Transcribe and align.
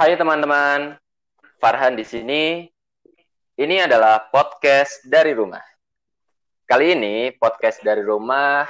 Hai 0.00 0.16
teman-teman, 0.16 0.96
Farhan 1.60 1.92
di 1.92 2.08
sini. 2.08 2.64
Ini 3.52 3.84
adalah 3.84 4.32
podcast 4.32 5.04
dari 5.04 5.36
rumah. 5.36 5.60
Kali 6.64 6.96
ini 6.96 7.36
podcast 7.36 7.84
dari 7.84 8.00
rumah 8.00 8.64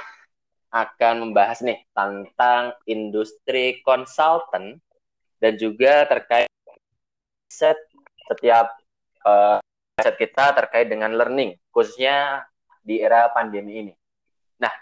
akan 0.75 1.23
membahas 1.23 1.63
nih 1.63 1.87
tentang 1.95 2.75
industri 2.83 3.79
konsultan 3.79 4.83
dan 5.39 5.55
juga 5.55 6.03
terkait 6.11 6.51
set 7.47 7.79
setiap 8.27 8.67
uh, 9.23 9.63
set 10.03 10.19
kita 10.19 10.51
terkait 10.51 10.91
dengan 10.91 11.15
learning 11.15 11.55
khususnya 11.71 12.43
di 12.83 12.99
era 12.99 13.31
pandemi 13.31 13.87
ini. 13.87 13.93
Nah, 14.59 14.75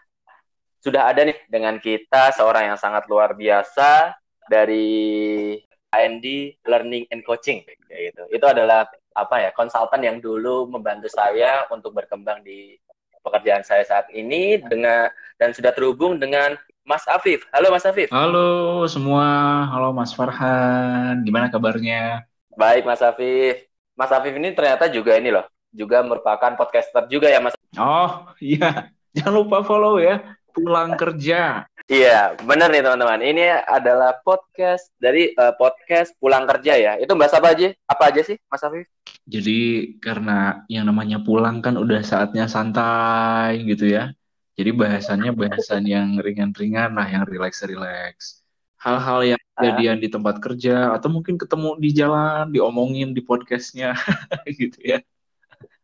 sudah 0.82 1.14
ada 1.14 1.30
nih 1.30 1.46
dengan 1.46 1.78
kita 1.78 2.34
seorang 2.34 2.74
yang 2.74 2.80
sangat 2.82 3.06
luar 3.06 3.38
biasa 3.38 4.18
dari 4.50 5.54
AND 5.90 6.26
Learning 6.70 7.06
and 7.10 7.26
Coaching 7.26 7.66
kayak 7.90 8.14
gitu. 8.14 8.24
Itu 8.30 8.46
adalah 8.46 8.86
apa 9.18 9.36
ya 9.42 9.50
konsultan 9.52 10.06
yang 10.06 10.18
dulu 10.22 10.70
membantu 10.70 11.10
saya 11.10 11.66
untuk 11.74 11.98
berkembang 11.98 12.46
di 12.46 12.78
pekerjaan 13.26 13.66
saya 13.66 13.84
saat 13.84 14.08
ini 14.14 14.62
dengan 14.62 15.12
dan 15.36 15.52
sudah 15.52 15.74
terhubung 15.74 16.22
dengan 16.22 16.56
Mas 16.86 17.06
Afif. 17.06 17.46
Halo 17.54 17.70
Mas 17.70 17.86
Afif. 17.86 18.10
Halo 18.10 18.86
semua, 18.90 19.28
halo 19.70 19.94
Mas 19.94 20.14
Farhan. 20.14 21.22
Gimana 21.22 21.50
kabarnya? 21.50 22.26
Baik 22.58 22.86
Mas 22.86 23.02
Afif. 23.06 23.66
Mas 23.94 24.10
Afif 24.10 24.34
ini 24.34 24.56
ternyata 24.56 24.90
juga 24.90 25.14
ini 25.20 25.30
loh, 25.30 25.46
juga 25.70 26.02
merupakan 26.02 26.56
podcaster 26.58 27.06
juga 27.12 27.30
ya 27.30 27.38
Mas. 27.44 27.54
Oh 27.78 28.26
iya, 28.42 28.90
jangan 29.14 29.34
lupa 29.46 29.62
follow 29.62 30.02
ya. 30.02 30.38
Pulang 30.50 30.98
kerja. 30.98 31.69
Iya, 31.90 32.38
benar 32.46 32.70
nih 32.70 32.86
teman-teman. 32.86 33.18
Ini 33.18 33.66
adalah 33.66 34.22
podcast 34.22 34.94
dari 35.02 35.34
uh, 35.34 35.58
podcast 35.58 36.14
pulang 36.22 36.46
kerja 36.46 36.78
ya. 36.78 36.94
Itu 37.02 37.18
bahasa 37.18 37.42
apa 37.42 37.58
aja? 37.58 37.74
Apa 37.90 38.14
aja 38.14 38.22
sih, 38.22 38.38
Mas 38.46 38.62
Afif? 38.62 38.86
Jadi 39.26 39.98
karena 39.98 40.62
yang 40.70 40.86
namanya 40.86 41.18
pulang 41.18 41.66
kan 41.66 41.82
udah 41.82 42.06
saatnya 42.06 42.46
santai 42.46 43.66
gitu 43.66 43.90
ya. 43.90 44.14
Jadi 44.54 44.70
bahasannya 44.70 45.34
bahasan 45.34 45.90
yang 45.90 46.22
ringan-ringan 46.22 46.94
lah, 46.94 47.10
yang 47.10 47.26
rileks-rileks. 47.26 48.46
Hal-hal 48.78 49.34
yang 49.34 49.42
ah. 49.42 49.50
kejadian 49.58 49.98
di 49.98 50.14
tempat 50.14 50.38
kerja 50.46 50.94
atau 50.94 51.10
mungkin 51.10 51.42
ketemu 51.42 51.74
di 51.82 51.90
jalan, 51.90 52.54
diomongin 52.54 53.18
di 53.18 53.26
podcastnya 53.26 53.98
gitu 54.62 54.78
ya 54.94 55.02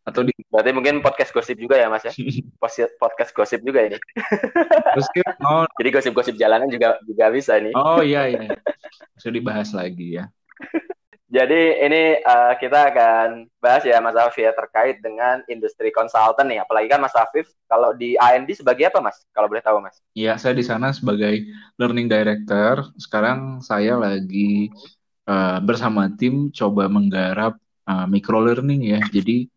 atau 0.06 0.22
di 0.22 0.34
berarti 0.54 0.70
mungkin 0.70 1.02
podcast 1.02 1.34
gosip 1.34 1.58
juga 1.58 1.82
ya 1.82 1.90
mas 1.90 2.06
ya 2.06 2.14
podcast 3.02 3.34
gosip 3.34 3.66
juga 3.66 3.90
ini 3.90 3.98
gosip 4.94 5.26
oh. 5.50 5.66
jadi 5.82 5.90
gosip-gosip 5.98 6.38
jalanan 6.38 6.70
juga 6.70 7.02
juga 7.10 7.34
bisa 7.34 7.58
nih 7.58 7.74
oh 7.74 8.06
iya 8.06 8.30
iya 8.30 8.54
bisa 9.18 9.30
dibahas 9.34 9.74
lagi 9.74 10.22
ya 10.22 10.30
jadi 11.26 11.84
ini 11.84 12.22
uh, 12.24 12.54
kita 12.56 12.96
akan 12.96 13.52
bahas 13.60 13.84
ya 13.84 14.00
Mas 14.00 14.16
Afif 14.16 14.46
ya 14.46 14.56
terkait 14.56 15.02
dengan 15.04 15.44
industri 15.52 15.92
konsultan 15.92 16.48
nih. 16.48 16.64
Apalagi 16.64 16.88
kan 16.88 17.02
Mas 17.04 17.12
Afif 17.12 17.52
kalau 17.68 17.92
di 17.92 18.16
AND 18.16 18.48
sebagai 18.56 18.88
apa 18.88 19.04
Mas? 19.04 19.20
Kalau 19.36 19.52
boleh 19.52 19.60
tahu 19.60 19.84
Mas? 19.84 20.00
Iya, 20.16 20.40
saya 20.40 20.56
di 20.56 20.64
sana 20.64 20.96
sebagai 20.96 21.44
learning 21.76 22.08
director. 22.08 22.88
Sekarang 22.96 23.60
saya 23.60 24.00
lagi 24.00 24.72
uh, 25.28 25.60
bersama 25.60 26.08
tim 26.14 26.54
coba 26.56 26.88
menggarap 26.88 27.60
uh, 27.90 28.06
micro 28.06 28.40
learning 28.40 28.96
ya. 28.96 29.04
Jadi 29.12 29.52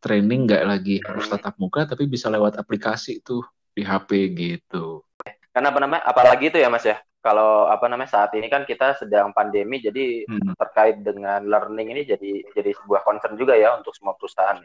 training 0.00 0.48
nggak 0.48 0.64
lagi 0.64 0.96
harus 1.04 1.28
tatap 1.28 1.54
muka 1.60 1.84
tapi 1.84 2.08
bisa 2.08 2.32
lewat 2.32 2.56
aplikasi 2.56 3.20
tuh 3.20 3.44
di 3.76 3.84
HP 3.84 4.32
gitu. 4.34 5.04
Karena 5.52 5.70
apa 5.70 5.80
namanya? 5.82 6.02
Apalagi 6.08 6.50
itu 6.50 6.58
ya 6.58 6.72
Mas 6.72 6.84
ya. 6.88 6.98
Kalau 7.20 7.68
apa 7.68 7.84
namanya 7.84 8.08
saat 8.08 8.32
ini 8.32 8.48
kan 8.48 8.64
kita 8.64 8.96
sedang 8.96 9.36
pandemi 9.36 9.76
jadi 9.76 10.24
hmm. 10.24 10.56
terkait 10.56 11.04
dengan 11.04 11.44
learning 11.44 11.92
ini 11.92 12.02
jadi 12.08 12.32
jadi 12.56 12.72
sebuah 12.80 13.04
concern 13.04 13.36
juga 13.36 13.52
ya 13.60 13.76
untuk 13.76 13.92
semua 13.92 14.16
perusahaan. 14.16 14.56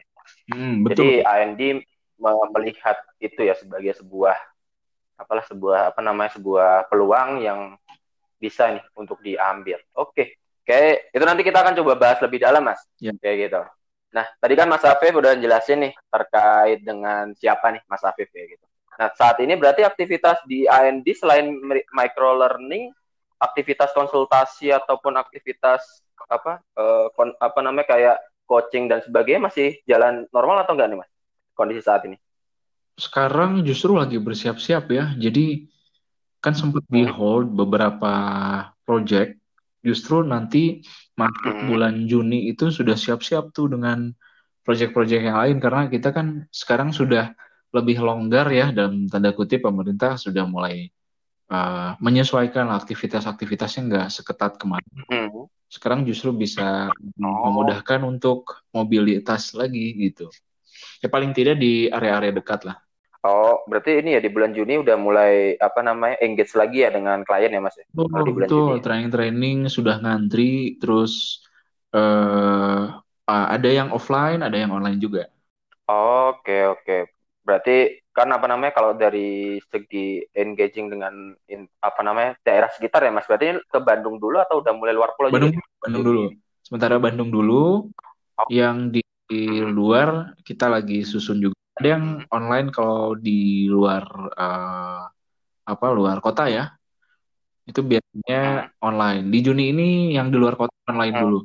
Hmm, 0.47 0.87
betul. 0.87 1.19
Jadi 1.19 1.27
AND 1.27 1.61
melihat 2.55 2.95
itu 3.19 3.43
ya 3.43 3.59
sebagai 3.59 3.91
sebuah 3.99 4.39
apalah 5.19 5.43
sebuah 5.51 5.91
apa 5.91 5.99
namanya 5.99 6.39
sebuah 6.39 6.87
peluang 6.87 7.43
yang 7.43 7.75
bisa 8.39 8.71
nih 8.71 8.83
untuk 8.95 9.19
diambil. 9.19 9.79
Oke. 9.95 10.39
Oke, 10.65 11.13
itu 11.13 11.21
nanti 11.21 11.45
kita 11.45 11.61
akan 11.61 11.77
coba 11.77 11.93
bahas 11.93 12.17
lebih 12.25 12.41
dalam, 12.41 12.65
Mas. 12.65 12.81
Ya. 12.97 13.13
Kayak 13.21 13.37
gitu. 13.37 13.61
Nah, 14.15 14.23
tadi 14.39 14.55
kan 14.55 14.71
Mas 14.71 14.87
Afif 14.87 15.11
udah 15.11 15.35
jelasin 15.35 15.83
nih 15.83 15.93
terkait 16.07 16.79
dengan 16.87 17.35
siapa 17.35 17.67
nih 17.75 17.83
Mas 17.91 17.99
Afif 18.07 18.31
ya 18.31 18.47
gitu. 18.47 18.63
Nah, 18.95 19.11
saat 19.11 19.35
ini 19.43 19.59
berarti 19.59 19.83
aktivitas 19.83 20.39
di 20.47 20.63
AND 20.71 21.03
selain 21.11 21.51
micro 21.91 22.31
learning, 22.39 22.95
aktivitas 23.43 23.91
konsultasi 23.91 24.71
ataupun 24.71 25.19
aktivitas 25.19 25.83
apa 26.31 26.63
uh, 26.79 27.11
kon, 27.11 27.35
apa 27.43 27.59
namanya 27.59 27.91
kayak 27.91 28.17
coaching 28.47 28.87
dan 28.87 29.03
sebagainya 29.03 29.51
masih 29.51 29.75
jalan 29.83 30.23
normal 30.31 30.63
atau 30.63 30.79
enggak 30.79 30.95
nih 30.95 30.97
Mas? 31.03 31.11
Kondisi 31.51 31.83
saat 31.83 32.07
ini. 32.07 32.15
Sekarang 32.95 33.59
justru 33.67 33.99
lagi 33.99 34.15
bersiap-siap 34.15 34.87
ya. 34.95 35.11
Jadi 35.19 35.67
kan 36.39 36.55
sempat 36.55 36.87
di 36.87 37.03
hold 37.03 37.51
beberapa 37.51 38.15
project 38.87 39.35
justru 39.85 40.25
nanti 40.25 40.81
masuk 41.13 41.53
hmm. 41.53 41.67
bulan 41.69 41.95
Juni 42.09 42.49
itu 42.49 42.73
sudah 42.73 42.97
siap-siap 42.97 43.53
tuh 43.53 43.69
dengan 43.77 44.09
proyek-proyek 44.65 45.29
yang 45.29 45.37
lain 45.37 45.57
karena 45.61 45.85
kita 45.87 46.09
kan 46.09 46.49
sekarang 46.49 46.89
sudah 46.89 47.37
lebih 47.69 48.01
longgar 48.01 48.49
ya 48.49 48.73
dalam 48.73 49.05
tanda 49.05 49.29
kutip 49.35 49.61
pemerintah 49.61 50.17
sudah 50.17 50.47
mulai 50.49 50.89
uh, 51.51 51.93
menyesuaikan 52.01 52.71
aktivitas-aktivitasnya 52.73 53.81
nggak 53.85 54.07
seketat 54.09 54.57
kemarin. 54.57 54.89
Hmm. 55.11 55.45
Sekarang 55.69 56.07
justru 56.07 56.33
bisa 56.33 56.89
oh. 56.89 57.39
memudahkan 57.51 58.01
untuk 58.01 58.65
mobilitas 58.73 59.53
lagi 59.53 59.93
gitu. 59.97 60.31
Ya 61.03 61.11
paling 61.11 61.35
tidak 61.35 61.61
di 61.61 61.91
area-area 61.91 62.33
dekat 62.33 62.65
lah. 62.65 62.84
Oh, 63.25 63.65
berarti 63.65 64.05
ini 64.05 64.13
ya 64.13 64.21
di 64.21 64.29
bulan 64.29 64.53
Juni 64.53 64.77
udah 64.77 65.01
mulai 65.01 65.57
apa 65.57 65.81
namanya 65.81 66.21
engage 66.21 66.53
lagi 66.53 66.85
ya 66.85 66.93
dengan 66.93 67.25
klien 67.25 67.49
ya 67.49 67.57
Mas 67.57 67.73
ya? 67.73 67.85
Oh, 67.97 68.05
di 68.21 68.29
bulan 68.29 68.45
betul, 68.45 68.77
ya? 68.77 68.81
training-training 68.85 69.65
sudah 69.65 69.97
ngantri, 69.97 70.77
terus 70.77 71.41
uh, 71.89 73.01
ada 73.25 73.65
yang 73.65 73.89
offline, 73.89 74.45
ada 74.45 74.53
yang 74.53 74.69
online 74.69 75.01
juga. 75.01 75.25
Oke, 75.89 76.69
oke. 76.69 77.09
Berarti 77.41 78.05
kan 78.13 78.29
apa 78.29 78.45
namanya 78.45 78.77
kalau 78.77 78.93
dari 78.93 79.57
segi 79.73 80.21
engaging 80.37 80.93
dengan 80.93 81.33
in, 81.49 81.65
apa 81.81 82.05
namanya 82.05 82.37
daerah 82.45 82.69
sekitar 82.69 83.01
ya 83.01 83.09
Mas, 83.09 83.25
berarti 83.25 83.57
ke 83.57 83.79
Bandung 83.81 84.21
dulu 84.21 84.37
atau 84.37 84.61
udah 84.61 84.73
mulai 84.77 84.93
luar 84.93 85.17
pulau? 85.17 85.33
Bandung, 85.33 85.49
juga? 85.49 85.81
Bandung 85.81 86.03
dulu. 86.05 86.23
Sementara 86.61 87.01
Bandung 87.01 87.33
dulu, 87.33 87.89
oh. 88.37 88.47
yang 88.53 88.93
di 88.93 89.01
luar 89.65 90.37
kita 90.45 90.69
lagi 90.69 91.01
susun 91.01 91.41
juga 91.41 91.57
ada 91.75 91.87
yang 91.87 92.23
online 92.31 92.71
kalau 92.71 93.15
di 93.19 93.67
luar 93.67 94.03
uh, 94.35 95.03
apa 95.65 95.85
luar 95.91 96.23
kota 96.23 96.47
ya 96.47 96.71
itu 97.65 97.81
biasanya 97.81 98.71
online 98.79 99.27
di 99.33 99.39
Juni 99.41 99.73
ini 99.73 99.89
yang 100.13 100.29
di 100.29 100.37
luar 100.37 100.55
kota 100.55 100.71
online 100.87 101.13
hmm. 101.13 101.21
dulu 101.25 101.39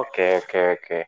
oke 0.00 0.28
oke 0.46 0.62
oke 0.80 0.98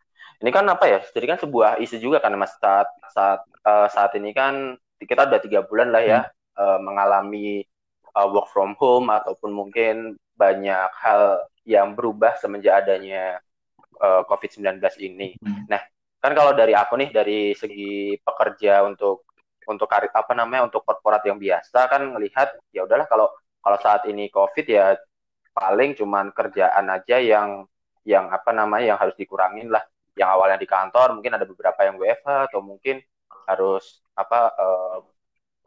ini 0.45 0.51
kan 0.53 0.67
apa 0.69 0.85
ya 0.91 1.01
jadi 1.15 1.37
kan 1.37 1.39
sebuah 1.41 1.81
isu 1.81 1.97
juga 2.03 2.21
kan 2.21 2.37
mas 2.37 2.53
saat 2.61 2.89
saat 3.15 3.41
uh, 3.65 3.89
saat 3.89 4.13
ini 4.19 4.37
kan 4.37 4.77
kita 5.01 5.25
udah 5.25 5.41
tiga 5.41 5.65
bulan 5.65 5.89
lah 5.89 6.03
ya 6.05 6.21
hmm. 6.27 6.61
uh, 6.61 6.79
mengalami 6.83 7.65
uh, 8.17 8.29
work 8.29 8.49
from 8.53 8.73
home 8.77 9.13
ataupun 9.13 9.53
mungkin 9.53 10.17
banyak 10.37 10.89
hal 11.01 11.45
yang 11.69 11.93
berubah 11.93 12.37
semenjak 12.41 12.85
adanya 12.85 13.41
uh, 14.01 14.23
COVID-19 14.29 14.81
ini. 15.03 15.37
Hmm. 15.41 15.67
Nah, 15.69 15.83
kan 16.27 16.35
kalau 16.35 16.53
dari 16.59 16.75
aku 16.75 16.99
nih 16.99 17.15
dari 17.15 17.55
segi 17.55 18.19
pekerja 18.19 18.83
untuk 18.83 19.31
untuk 19.71 19.87
karir 19.87 20.11
apa 20.11 20.35
namanya 20.35 20.67
untuk 20.67 20.83
korporat 20.83 21.23
yang 21.23 21.39
biasa 21.39 21.87
kan 21.87 22.03
melihat 22.11 22.51
ya 22.75 22.83
udahlah 22.83 23.07
kalau 23.07 23.31
kalau 23.63 23.79
saat 23.79 24.03
ini 24.11 24.27
covid 24.35 24.67
ya 24.67 24.99
paling 25.55 25.95
cuman 25.95 26.35
kerjaan 26.35 26.91
aja 26.91 27.23
yang 27.23 27.63
yang 28.03 28.27
apa 28.35 28.51
namanya 28.51 28.95
yang 28.95 28.99
harus 28.99 29.15
dikurangin 29.15 29.71
lah 29.71 29.87
yang 30.19 30.35
awalnya 30.35 30.59
di 30.59 30.67
kantor 30.67 31.15
mungkin 31.15 31.39
ada 31.39 31.47
beberapa 31.47 31.79
yang 31.87 31.95
WFH 31.95 32.51
atau 32.51 32.59
mungkin 32.59 32.99
harus 33.47 34.03
apa 34.19 34.51
uh, 34.59 34.99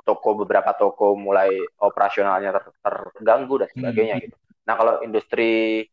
toko 0.03 0.43
beberapa 0.43 0.75
toko 0.75 1.15
mulai 1.15 1.55
operasionalnya 1.79 2.51
ter, 2.59 2.63
terganggu 3.15 3.63
dan 3.63 3.69
sebagainya 3.71 4.15
hmm. 4.19 4.23
gitu. 4.27 4.35
Nah 4.67 4.73
kalau 4.75 4.93
industri 5.05 5.85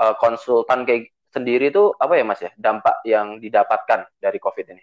uh, 0.00 0.14
konsultan 0.16 0.86
kayak 0.88 1.15
sendiri 1.36 1.68
itu 1.68 1.92
apa 2.00 2.16
ya 2.16 2.24
Mas 2.24 2.40
ya 2.40 2.50
dampak 2.56 3.04
yang 3.04 3.36
didapatkan 3.36 4.08
dari 4.16 4.40
COVID 4.40 4.66
ini? 4.72 4.82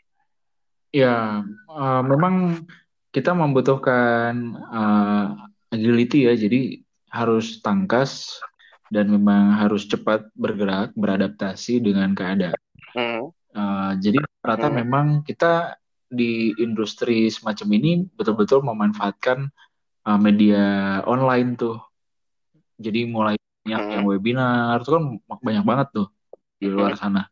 Ya, 0.93 1.41
uh, 1.73 2.01
memang 2.05 2.69
kita 3.09 3.33
membutuhkan 3.33 4.53
uh, 4.69 5.33
agility 5.73 6.29
ya, 6.29 6.37
jadi 6.37 6.85
harus 7.09 7.65
tangkas 7.65 8.37
dan 8.93 9.09
memang 9.09 9.57
harus 9.57 9.89
cepat 9.89 10.29
bergerak, 10.37 10.93
beradaptasi 10.93 11.81
dengan 11.81 12.13
keadaan. 12.13 12.61
Mm. 12.93 13.33
Uh, 13.53 13.91
jadi 13.97 14.21
rata 14.45 14.69
mm. 14.69 14.75
memang 14.85 15.05
kita 15.25 15.81
di 16.13 16.53
industri 16.61 17.25
semacam 17.33 17.67
ini 17.73 18.05
betul-betul 18.13 18.61
memanfaatkan 18.61 19.49
uh, 20.05 20.19
media 20.21 21.01
online 21.09 21.57
tuh. 21.57 21.81
Jadi 22.77 23.09
mulai 23.09 23.33
banyak 23.63 23.81
hmm. 23.81 23.93
yang 23.95 24.03
webinar 24.03 24.83
itu 24.83 24.91
kan 24.91 25.03
banyak 25.39 25.63
banget 25.63 25.87
tuh 25.95 26.07
di 26.63 26.69
luar 26.71 26.95
sana. 26.95 27.27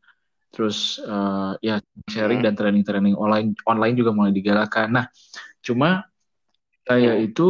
Terus 0.51 0.99
uh, 0.99 1.55
ya 1.63 1.79
sharing 2.11 2.43
dan 2.43 2.59
training-training 2.59 3.15
online 3.15 3.55
online 3.63 3.95
juga 3.95 4.11
mulai 4.11 4.35
digalakan. 4.35 4.99
Nah 4.99 5.05
cuma 5.63 6.03
saya 6.83 7.15
itu 7.15 7.49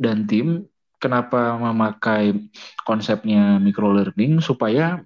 dan 0.00 0.24
tim 0.24 0.64
kenapa 0.96 1.58
memakai 1.60 2.48
konsepnya 2.86 3.60
micro 3.60 3.92
learning 3.92 4.40
supaya 4.40 5.04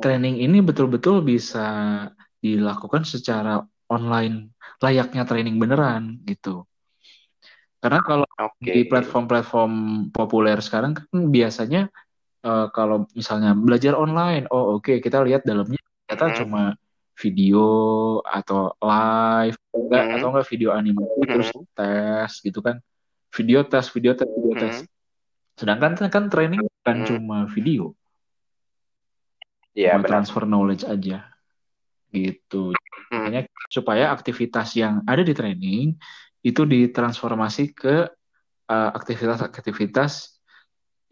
training 0.00 0.42
ini 0.42 0.58
betul-betul 0.64 1.22
bisa 1.22 2.08
dilakukan 2.42 3.06
secara 3.06 3.62
online 3.86 4.56
layaknya 4.82 5.22
training 5.24 5.56
beneran 5.62 6.20
gitu. 6.26 6.66
Karena 7.80 8.00
kalau 8.02 8.26
okay. 8.34 8.72
di 8.72 8.82
platform-platform 8.88 9.72
populer 10.10 10.58
sekarang 10.58 10.96
kan 10.96 11.30
biasanya 11.30 11.86
uh, 12.46 12.66
kalau 12.70 13.10
misalnya 13.12 13.52
belajar 13.58 13.98
online, 13.98 14.46
oh 14.54 14.78
oke 14.78 14.86
okay, 14.86 14.96
kita 15.02 15.18
lihat 15.26 15.42
dalamnya 15.42 15.82
ternyata 16.06 16.22
mm 16.22 16.30
-hmm. 16.30 16.40
cuma 16.46 16.62
video 17.16 17.66
atau 18.22 18.76
live 18.78 19.58
enggak 19.74 20.02
mm 20.04 20.06
-hmm. 20.06 20.16
atau 20.22 20.28
enggak 20.30 20.46
video 20.52 20.70
animasi 20.70 21.10
mm 21.10 21.18
-hmm. 21.18 21.32
terus 21.34 21.48
tes 21.74 22.32
gitu 22.46 22.60
kan. 22.62 22.76
Video 23.34 23.60
tes, 23.66 23.86
video 23.90 24.12
tes, 24.14 24.28
video 24.30 24.52
mm 24.54 24.56
-hmm. 24.56 24.62
tes. 24.62 24.76
Sedangkan 25.58 25.92
kan 26.08 26.24
training 26.30 26.62
bukan 26.62 26.94
mm 26.94 27.02
-hmm. 27.02 27.08
cuma 27.10 27.38
video. 27.50 27.84
Iya, 29.76 30.00
yeah, 30.00 30.04
transfer 30.06 30.48
knowledge 30.48 30.88
aja. 30.88 31.28
Gitu. 32.08 32.72
Makanya 33.12 33.44
supaya 33.68 34.08
aktivitas 34.08 34.72
yang 34.72 35.04
ada 35.04 35.20
di 35.20 35.36
training 35.36 36.00
itu 36.40 36.62
ditransformasi 36.64 37.76
ke 37.76 38.08
uh, 38.70 38.90
aktivitas-aktivitas 38.96 40.40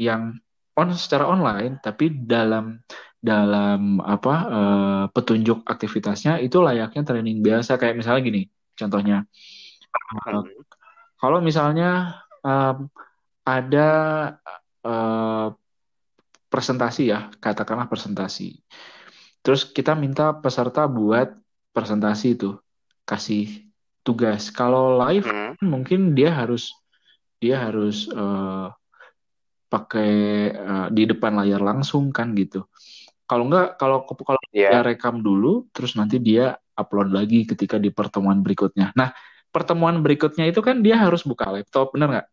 yang 0.01 0.39
on 0.75 0.95
secara 0.95 1.31
online 1.31 1.79
tapi 1.81 2.11
dalam 2.11 2.83
dalam 3.19 4.05
apa 4.05 4.35
uh, 4.45 5.05
petunjuk 5.11 5.65
aktivitasnya 5.65 6.43
itu 6.45 6.61
layaknya 6.61 7.03
training 7.07 7.41
biasa 7.41 7.81
kayak 7.81 7.97
misalnya 7.97 8.23
gini 8.23 8.43
contohnya 8.77 9.25
uh, 10.29 10.45
kalau 11.17 11.39
misalnya 11.41 12.21
um, 12.45 12.91
ada 13.45 13.91
uh, 14.85 15.49
presentasi 16.53 17.03
ya 17.11 17.33
katakanlah 17.41 17.89
presentasi 17.89 18.61
terus 19.41 19.65
kita 19.65 19.97
minta 19.97 20.37
peserta 20.37 20.85
buat 20.85 21.33
presentasi 21.75 22.39
itu 22.39 22.55
kasih 23.05 23.65
tugas. 24.05 24.53
Kalau 24.53 25.01
live 25.01 25.27
hmm. 25.27 25.65
mungkin 25.65 26.13
dia 26.13 26.31
harus 26.31 26.71
dia 27.41 27.59
harus 27.59 28.07
uh, 28.13 28.71
pakai 29.75 30.13
uh, 30.55 30.89
di 30.95 31.03
depan 31.11 31.35
layar 31.43 31.59
langsung 31.59 32.15
kan 32.15 32.31
gitu. 32.39 32.71
Kalau 33.27 33.51
enggak 33.51 33.75
kalau 33.75 34.07
kalau 34.07 34.39
yeah. 34.55 34.71
dia 34.71 34.81
rekam 34.87 35.19
dulu 35.19 35.67
terus 35.75 35.99
nanti 35.99 36.23
dia 36.23 36.55
upload 36.79 37.11
lagi 37.11 37.43
ketika 37.43 37.83
di 37.83 37.91
pertemuan 37.91 38.39
berikutnya. 38.39 38.95
Nah, 38.95 39.11
pertemuan 39.51 39.99
berikutnya 39.99 40.47
itu 40.47 40.63
kan 40.63 40.79
dia 40.79 40.95
harus 41.03 41.27
buka 41.27 41.51
laptop, 41.51 41.91
benar 41.95 42.09
nggak? 42.11 42.29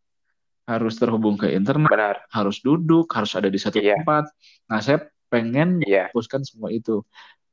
Harus 0.70 0.94
terhubung 1.02 1.36
ke 1.42 1.50
internet, 1.50 1.90
benar. 1.90 2.18
harus 2.30 2.62
duduk, 2.62 3.10
harus 3.18 3.34
ada 3.34 3.50
di 3.50 3.58
satu 3.58 3.82
yeah. 3.82 3.98
tempat. 3.98 4.30
Nah, 4.70 4.80
saya 4.84 5.02
pengen 5.34 5.82
yeah. 5.88 6.14
semua 6.46 6.70
itu 6.70 7.02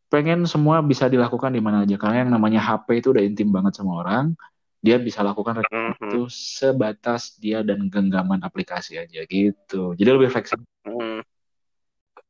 pengen 0.08 0.48
semua 0.48 0.80
bisa 0.80 1.04
dilakukan 1.06 1.52
di 1.52 1.60
mana 1.60 1.84
aja 1.84 2.00
karena 2.00 2.24
yang 2.24 2.32
namanya 2.32 2.60
HP 2.64 3.04
itu 3.04 3.12
udah 3.12 3.22
intim 3.22 3.52
banget 3.52 3.76
sama 3.76 4.00
orang 4.00 4.32
dia 4.78 4.96
bisa 4.98 5.26
lakukan 5.26 5.62
mm-hmm. 5.66 5.94
itu 6.10 6.20
sebatas 6.30 7.34
dia 7.38 7.66
dan 7.66 7.90
genggaman 7.90 8.38
aplikasi 8.46 8.98
aja 8.98 9.26
gitu 9.26 9.94
jadi 9.98 10.14
lebih 10.14 10.30
fleksibel 10.30 10.66
mm. 10.86 11.20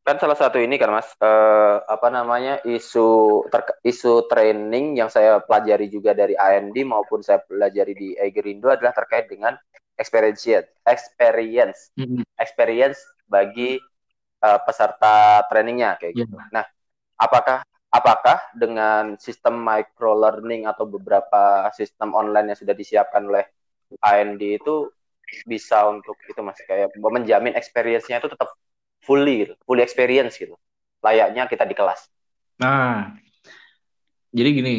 kan 0.04 0.16
salah 0.16 0.38
satu 0.40 0.56
ini 0.56 0.80
kan 0.80 0.88
mas 0.88 1.12
uh, 1.20 1.84
apa 1.84 2.08
namanya 2.08 2.64
isu 2.64 3.44
ter- 3.52 3.76
isu 3.84 4.24
training 4.32 4.96
yang 4.96 5.12
saya 5.12 5.44
pelajari 5.44 5.92
juga 5.92 6.16
dari 6.16 6.32
AND 6.32 6.76
maupun 6.88 7.20
saya 7.20 7.44
pelajari 7.44 7.92
di 7.92 8.08
Egerindo 8.16 8.72
adalah 8.72 8.96
terkait 8.96 9.28
dengan 9.28 9.52
experience 10.00 10.48
experience 10.88 11.92
mm-hmm. 12.00 12.24
experience 12.40 12.96
bagi 13.28 13.76
uh, 14.40 14.58
peserta 14.64 15.44
trainingnya 15.52 16.00
kayak 16.00 16.16
gitu 16.16 16.32
yeah. 16.32 16.48
nah 16.48 16.64
apakah 17.20 17.60
apakah 17.88 18.40
dengan 18.52 19.17
sistem 19.17 19.61
micro 19.61 20.12
learning 20.17 20.69
atau 20.69 20.85
beberapa 20.85 21.69
sistem 21.73 22.12
online 22.12 22.52
yang 22.52 22.58
sudah 22.61 22.76
disiapkan 22.76 23.25
oleh 23.25 23.49
AND 24.05 24.40
itu 24.40 24.93
bisa 25.44 25.85
untuk 25.88 26.17
itu 26.25 26.40
mas 26.40 26.56
kayak 26.64 26.93
menjamin 26.96 27.52
experience-nya 27.56 28.20
itu 28.20 28.29
tetap 28.32 28.52
fully 29.05 29.44
gitu, 29.49 29.55
fully 29.64 29.85
experience 29.85 30.37
gitu 30.37 30.56
layaknya 31.02 31.46
kita 31.46 31.64
di 31.64 31.75
kelas. 31.75 32.11
Nah, 32.58 33.14
jadi 34.35 34.49
gini, 34.50 34.76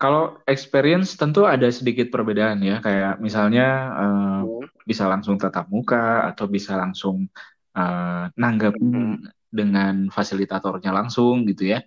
kalau 0.00 0.40
experience 0.48 1.14
tentu 1.14 1.44
ada 1.44 1.68
sedikit 1.68 2.08
perbedaan 2.08 2.64
ya, 2.64 2.80
kayak 2.80 3.20
misalnya 3.20 3.66
uh, 3.92 4.40
hmm. 4.44 4.88
bisa 4.88 5.04
langsung 5.04 5.36
tatap 5.36 5.68
muka 5.68 6.32
atau 6.32 6.48
bisa 6.48 6.74
langsung 6.80 7.28
uh, 7.76 8.24
nanggapin 8.34 9.20
hmm. 9.20 9.28
dengan 9.52 10.08
fasilitatornya 10.08 10.90
langsung 10.90 11.44
gitu 11.44 11.76
ya. 11.76 11.84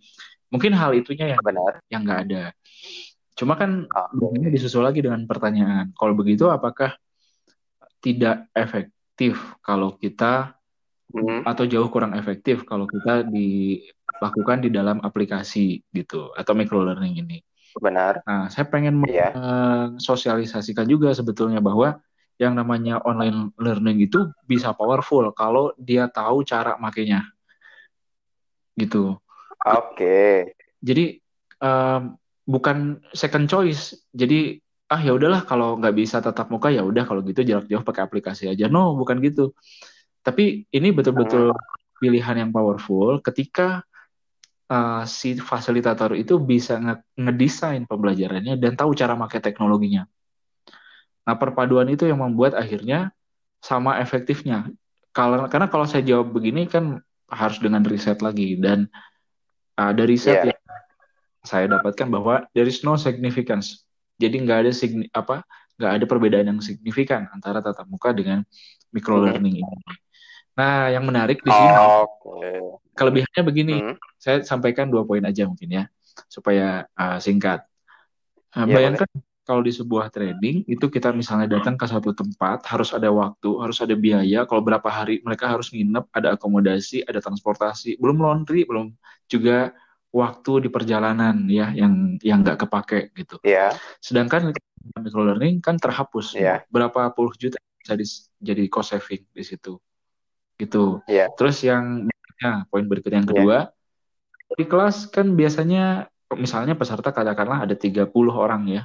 Mungkin 0.54 0.78
hal 0.78 0.94
itunya 0.94 1.34
yang 1.34 1.42
benar 1.42 1.82
yang 1.90 2.06
nggak 2.06 2.22
ada. 2.30 2.44
Cuma 3.34 3.58
kan 3.58 3.90
oh. 3.90 4.32
disusul 4.38 4.86
lagi 4.86 5.02
dengan 5.02 5.26
pertanyaan, 5.26 5.90
kalau 5.98 6.14
begitu 6.14 6.54
apakah 6.54 6.94
tidak 8.04 8.46
efektif 8.54 9.58
kalau 9.66 9.98
kita 9.98 10.54
hmm. 11.10 11.42
atau 11.42 11.66
jauh 11.66 11.90
kurang 11.90 12.14
efektif 12.14 12.62
kalau 12.70 12.86
kita 12.86 13.26
dilakukan 13.26 14.62
di 14.62 14.70
dalam 14.70 15.02
aplikasi 15.02 15.82
gitu 15.90 16.30
atau 16.38 16.54
micro 16.54 16.86
learning 16.86 17.26
ini? 17.26 17.38
Benar. 17.74 18.22
Nah, 18.30 18.54
saya 18.54 18.70
pengen 18.70 19.02
yeah. 19.10 19.34
mensosialisasikan 19.34 20.86
juga 20.86 21.10
sebetulnya 21.18 21.58
bahwa 21.58 21.98
yang 22.38 22.54
namanya 22.54 23.02
online 23.02 23.54
learning 23.58 24.06
itu 24.06 24.30
bisa 24.46 24.74
powerful 24.78 25.26
kalau 25.34 25.74
dia 25.82 26.06
tahu 26.06 26.46
cara 26.46 26.78
makainya. 26.78 27.26
Gitu. 28.78 29.18
Oke. 29.64 29.96
Okay. 29.96 30.34
Jadi 30.84 31.24
um, 31.64 32.20
bukan 32.44 33.00
second 33.16 33.48
choice. 33.48 33.96
Jadi 34.12 34.60
ah 34.92 35.00
ya 35.00 35.16
udahlah 35.16 35.48
kalau 35.48 35.80
nggak 35.80 35.96
bisa 35.96 36.20
tatap 36.20 36.52
muka 36.52 36.70
ya 36.70 36.86
udah 36.86 37.08
kalau 37.08 37.24
gitu 37.26 37.42
jarak 37.42 37.66
jauh 37.72 37.82
pakai 37.82 38.04
aplikasi 38.04 38.52
aja. 38.52 38.68
No, 38.68 38.94
bukan 39.00 39.24
gitu. 39.24 39.56
Tapi 40.24 40.68
ini 40.72 40.90
betul-betul 40.92 41.56
hmm. 41.56 42.00
pilihan 42.00 42.36
yang 42.48 42.52
powerful 42.52 43.24
ketika 43.24 43.84
uh, 44.68 45.04
si 45.08 45.40
fasilitator 45.40 46.16
itu 46.16 46.40
bisa 46.40 46.80
nge 46.80 46.96
ngedesain 47.20 47.84
pembelajarannya 47.88 48.60
dan 48.60 48.76
tahu 48.76 48.92
cara 48.96 49.16
pakai 49.16 49.40
teknologinya. 49.40 50.04
Nah, 51.24 51.36
perpaduan 51.40 51.88
itu 51.88 52.04
yang 52.04 52.20
membuat 52.20 52.56
akhirnya 52.56 53.16
sama 53.64 54.00
efektifnya. 54.04 54.68
Kalau 55.16 55.48
karena 55.48 55.72
kalau 55.72 55.88
saya 55.88 56.04
jawab 56.04 56.36
begini 56.36 56.68
kan 56.68 57.00
harus 57.32 57.58
dengan 57.64 57.82
riset 57.88 58.20
lagi 58.20 58.60
dan 58.60 58.92
uh, 59.78 59.92
dari 59.94 60.16
riset 60.18 60.44
yeah. 60.44 60.48
yang 60.54 60.62
saya 61.44 61.66
dapatkan 61.68 62.08
bahwa 62.08 62.48
there 62.56 62.68
is 62.68 62.82
no 62.88 62.96
significance. 62.96 63.84
Jadi 64.22 64.46
nggak 64.46 64.68
ada 64.68 64.72
signi, 64.72 65.10
apa 65.12 65.44
nggak 65.76 65.92
ada 66.00 66.06
perbedaan 66.08 66.48
yang 66.48 66.60
signifikan 66.64 67.28
antara 67.34 67.60
tatap 67.60 67.90
muka 67.90 68.14
dengan 68.16 68.46
micro 68.94 69.20
learning 69.20 69.66
ini. 69.66 69.76
Nah, 70.54 70.94
yang 70.94 71.04
menarik 71.04 71.42
di 71.42 71.50
sini 71.50 71.74
oh, 71.82 72.06
okay. 72.06 72.62
kelebihannya 72.94 73.44
begini. 73.44 73.76
Hmm. 73.82 73.98
Saya 74.22 74.46
sampaikan 74.46 74.88
dua 74.88 75.02
poin 75.04 75.26
aja 75.26 75.50
mungkin 75.50 75.68
ya 75.68 75.84
supaya 76.30 76.86
uh, 76.94 77.18
singkat. 77.18 77.66
Uh, 78.54 78.70
yeah, 78.70 78.76
bayangkan 78.78 79.10
boleh. 79.10 79.33
Kalau 79.44 79.60
di 79.60 79.76
sebuah 79.76 80.08
training 80.08 80.64
itu 80.72 80.88
kita 80.88 81.12
misalnya 81.12 81.60
datang 81.60 81.76
ke 81.76 81.84
satu 81.84 82.16
tempat 82.16 82.64
harus 82.64 82.96
ada 82.96 83.12
waktu, 83.12 83.50
harus 83.60 83.78
ada 83.84 83.92
biaya. 83.92 84.48
Kalau 84.48 84.64
berapa 84.64 84.88
hari 84.88 85.20
mereka 85.20 85.52
harus 85.52 85.72
nginep, 85.76 86.08
ada 86.16 86.40
akomodasi, 86.40 87.04
ada 87.04 87.20
transportasi, 87.20 88.00
belum 88.00 88.24
laundry, 88.24 88.64
belum 88.64 88.96
juga 89.28 89.76
waktu 90.16 90.68
di 90.68 90.70
perjalanan 90.72 91.44
ya 91.52 91.76
yang 91.76 92.16
yang 92.24 92.40
nggak 92.40 92.64
kepake 92.64 93.12
gitu. 93.20 93.36
Iya. 93.44 93.76
Yeah. 93.76 94.00
Sedangkan 94.00 94.56
micro 94.96 95.28
learning 95.28 95.60
kan 95.60 95.76
terhapus. 95.76 96.40
Yeah. 96.40 96.64
Berapa 96.72 97.12
puluh 97.12 97.36
juta 97.36 97.60
bisa 97.84 98.00
di, 98.00 98.08
jadi 98.40 98.64
cost 98.72 98.96
saving 98.96 99.28
di 99.36 99.44
situ. 99.44 99.76
Gitu. 100.56 101.04
Yeah. 101.12 101.28
Terus 101.36 101.60
yang 101.68 102.08
ya, 102.40 102.64
poin 102.72 102.88
berikutnya 102.88 103.28
yang 103.28 103.30
kedua, 103.30 103.58
yeah. 103.68 104.56
di 104.56 104.66
kelas 104.70 105.12
kan 105.12 105.36
biasanya 105.36 106.08
misalnya 106.38 106.74
peserta 106.74 107.14
katakanlah 107.14 107.68
ada 107.68 107.76
30 107.76 108.10
orang 108.32 108.64
ya. 108.72 108.84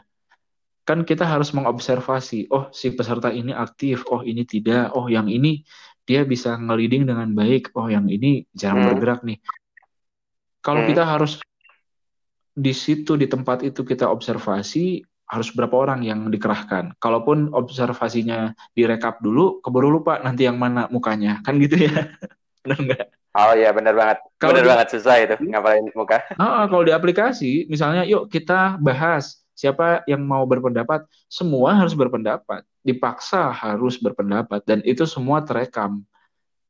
Kan 0.89 1.05
kita 1.05 1.29
harus 1.29 1.53
mengobservasi, 1.53 2.49
oh 2.49 2.73
si 2.73 2.97
peserta 2.97 3.29
ini 3.29 3.53
aktif, 3.53 4.09
oh 4.09 4.25
ini 4.25 4.49
tidak, 4.49 4.97
oh 4.97 5.13
yang 5.13 5.29
ini 5.29 5.61
dia 6.09 6.25
bisa 6.25 6.57
ngeliding 6.57 7.05
dengan 7.05 7.29
baik, 7.37 7.77
oh 7.77 7.93
yang 7.93 8.09
ini 8.09 8.49
jarang 8.57 8.89
hmm. 8.89 8.89
bergerak 8.97 9.21
nih 9.21 9.37
kalau 10.69 10.85
hmm. 10.85 10.91
kita 10.93 11.05
harus 11.07 11.41
di 12.53 12.75
situ 12.75 13.15
di 13.15 13.31
tempat 13.31 13.65
itu 13.65 13.87
kita 13.87 14.11
observasi 14.11 15.01
harus 15.29 15.49
berapa 15.57 15.73
orang 15.73 16.05
yang 16.05 16.29
dikerahkan. 16.29 16.97
Kalaupun 17.01 17.57
observasinya 17.57 18.53
direkap 18.77 19.21
dulu, 19.25 19.65
keburu 19.65 19.89
lupa 19.89 20.21
nanti 20.21 20.45
yang 20.45 20.61
mana 20.61 20.85
mukanya, 20.93 21.41
kan 21.41 21.57
gitu 21.57 21.89
ya. 21.89 22.13
benar 22.65 22.79
nggak? 22.85 23.05
Oh 23.39 23.53
iya 23.57 23.71
benar 23.71 23.95
banget. 23.97 24.19
Kalau 24.41 24.57
benar 24.57 24.67
banget 24.77 24.89
susah 24.93 25.15
itu 25.25 25.37
ngapain 25.41 25.85
muka. 25.97 26.21
Ah, 26.37 26.69
kalau 26.69 26.85
di 26.85 26.93
aplikasi, 26.93 27.65
misalnya 27.73 28.05
yuk 28.05 28.29
kita 28.29 28.81
bahas 28.81 29.41
siapa 29.59 30.07
yang 30.07 30.23
mau 30.23 30.47
berpendapat, 30.47 31.03
semua 31.27 31.75
harus 31.75 31.99
berpendapat, 31.99 32.63
dipaksa 32.87 33.51
harus 33.51 33.99
berpendapat. 33.99 34.63
Dan 34.63 34.87
itu 34.87 35.03
semua 35.03 35.43
terekam. 35.43 36.07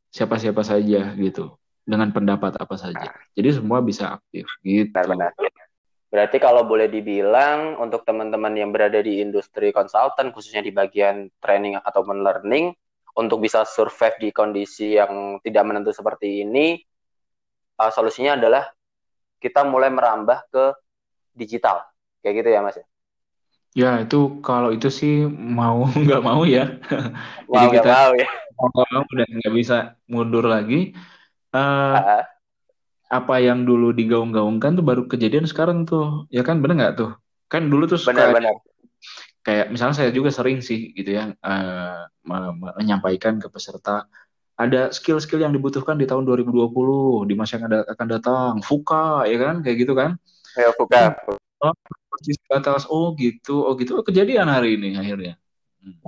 Siapa-siapa 0.08 0.64
saja 0.64 1.12
gitu. 1.20 1.52
Dengan 1.84 2.08
pendapat 2.08 2.56
apa 2.56 2.80
saja. 2.80 3.12
Jadi 3.36 3.60
semua 3.60 3.84
bisa 3.84 4.16
aktif 4.16 4.48
gitu. 4.64 4.88
Benar-benar. 4.96 5.36
Berarti 6.08 6.40
kalau 6.40 6.64
boleh 6.64 6.88
dibilang 6.88 7.76
untuk 7.76 8.08
teman-teman 8.08 8.56
yang 8.56 8.72
berada 8.72 9.04
di 9.04 9.20
industri 9.20 9.68
konsultan 9.76 10.32
khususnya 10.32 10.64
di 10.64 10.72
bagian 10.72 11.28
training 11.44 11.76
atau 11.84 12.00
learning 12.00 12.72
untuk 13.12 13.44
bisa 13.44 13.68
survive 13.68 14.16
di 14.16 14.28
kondisi 14.32 14.96
yang 14.96 15.36
tidak 15.44 15.68
menentu 15.68 15.92
seperti 15.92 16.48
ini, 16.48 16.80
uh, 17.76 17.92
solusinya 17.92 18.40
adalah 18.40 18.64
kita 19.36 19.68
mulai 19.68 19.92
merambah 19.92 20.48
ke 20.48 20.64
digital, 21.36 21.84
kayak 22.24 22.34
gitu 22.44 22.48
ya 22.52 22.60
mas? 22.60 22.76
Ya 23.76 24.02
itu 24.02 24.40
kalau 24.42 24.72
itu 24.74 24.88
sih 24.88 25.26
mau 25.28 25.86
nggak 26.04 26.22
mau 26.24 26.42
ya. 26.48 26.78
Jadi 27.46 27.66
mau 27.66 27.72
kita 27.72 27.90
mau 27.90 28.12
ya. 28.16 28.28
Mau 28.58 29.02
udah 29.06 29.26
nggak 29.26 29.54
bisa 29.54 29.98
mundur 30.10 30.44
lagi. 30.46 30.94
Uh, 31.48 31.96
uh 31.96 32.24
apa 33.08 33.40
yang 33.40 33.64
dulu 33.64 33.96
digaung-gaungkan 33.96 34.76
tuh 34.76 34.84
baru 34.84 35.02
kejadian 35.08 35.48
sekarang 35.48 35.88
tuh 35.88 36.28
ya 36.28 36.44
kan 36.44 36.60
bener 36.60 36.76
nggak 36.76 36.94
tuh 37.00 37.10
kan 37.48 37.64
dulu 37.64 37.88
tuh 37.88 37.96
benar, 38.04 38.36
benar 38.36 38.52
kayak 39.40 39.72
misalnya 39.72 39.96
saya 39.96 40.10
juga 40.12 40.28
sering 40.28 40.60
sih 40.60 40.92
gitu 40.92 41.16
ya 41.16 41.32
uh, 41.40 42.04
menyampaikan 42.76 43.40
ke 43.40 43.48
peserta 43.48 44.04
ada 44.60 44.92
skill-skill 44.92 45.40
yang 45.40 45.56
dibutuhkan 45.56 45.96
di 45.96 46.04
tahun 46.04 46.28
2020 46.28 46.68
di 47.24 47.34
masa 47.38 47.56
yang 47.56 47.72
ada, 47.72 47.80
akan 47.88 48.06
datang 48.12 48.52
fuka 48.60 49.24
ya 49.24 49.40
kan 49.40 49.64
kayak 49.64 49.76
gitu 49.88 49.96
kan 49.96 50.20
ya 50.52 50.68
fuka 50.76 51.16
oh, 51.62 51.74
atas 52.52 52.84
oh 52.90 53.14
gitu 53.14 53.62
oh 53.64 53.74
gitu 53.78 54.00
oh, 54.00 54.04
kejadian 54.04 54.48
hari 54.50 54.76
ini 54.78 54.98
akhirnya 54.98 55.34
hmm. 55.82 55.98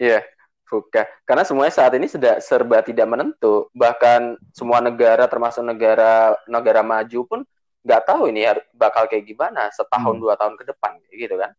iya 0.00 0.20
hmm. 0.20 0.30
fuka 0.68 1.08
karena 1.24 1.42
semuanya 1.42 1.72
saat 1.74 1.92
ini 1.96 2.06
sudah 2.06 2.38
serba 2.38 2.84
tidak 2.84 3.08
menentu 3.08 3.68
bahkan 3.72 4.36
semua 4.52 4.78
negara 4.84 5.26
termasuk 5.26 5.64
negara 5.64 6.36
negara 6.46 6.80
maju 6.84 7.20
pun 7.26 7.40
nggak 7.80 8.02
tahu 8.04 8.28
ini 8.28 8.44
bakal 8.76 9.08
kayak 9.08 9.24
gimana 9.24 9.72
setahun 9.72 10.16
hmm. 10.16 10.22
dua 10.22 10.34
tahun 10.36 10.54
ke 10.60 10.64
depan 10.68 11.00
gitu 11.16 11.36
kan 11.40 11.52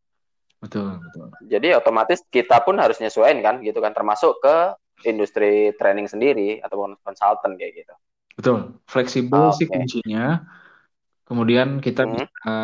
Betul, 0.62 1.02
betul. 1.02 1.26
Jadi 1.50 1.74
otomatis 1.74 2.22
kita 2.30 2.62
pun 2.62 2.78
harus 2.78 3.02
nyesuaiin 3.02 3.42
kan 3.42 3.58
gitu 3.66 3.82
kan 3.82 3.98
termasuk 3.98 4.38
ke 4.46 4.78
industri 5.10 5.74
training 5.74 6.06
sendiri 6.06 6.62
ataupun 6.62 7.02
konsultan 7.02 7.58
kayak 7.58 7.82
gitu. 7.82 7.94
Betul. 8.38 8.78
Fleksibel 8.86 9.50
oh, 9.50 9.54
sih 9.58 9.66
kuncinya. 9.66 10.46
Kemudian 11.26 11.80
kita 11.80 12.04
hmm. 12.04 12.12
bisa 12.12 12.56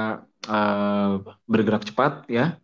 uh, 0.50 1.12
bergerak 1.48 1.88
cepat 1.88 2.28
ya 2.28 2.60